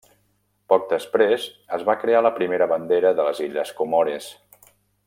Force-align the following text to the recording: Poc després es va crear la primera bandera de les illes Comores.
Poc 0.73 0.87
després 0.93 1.45
es 1.77 1.85
va 1.91 1.97
crear 2.05 2.25
la 2.29 2.33
primera 2.41 2.71
bandera 2.75 3.13
de 3.21 3.31
les 3.31 3.47
illes 3.49 3.79
Comores. 3.83 4.33